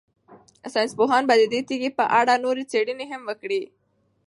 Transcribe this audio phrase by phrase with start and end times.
[0.73, 3.61] ساینس پوهان به د دې تیږې په اړه نورې څېړنې هم وکړي.